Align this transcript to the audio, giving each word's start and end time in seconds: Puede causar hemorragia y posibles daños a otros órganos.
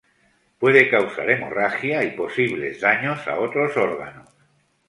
Puede 0.57 0.89
causar 0.89 1.29
hemorragia 1.29 2.03
y 2.03 2.13
posibles 2.13 2.81
daños 2.81 3.27
a 3.27 3.37
otros 3.39 3.77
órganos. 3.77 4.29